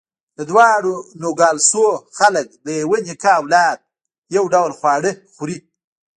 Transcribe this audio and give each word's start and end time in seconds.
د 0.37 0.39
دواړو 0.49 0.93
نوګالسونو 1.21 1.91
خلک 2.17 2.47
د 2.65 2.67
یوه 2.81 2.97
نیکه 3.07 3.31
اولاد، 3.39 3.77
یو 4.35 4.43
ډول 4.53 4.71
خواړه 4.79 5.11
خوري. 5.33 5.57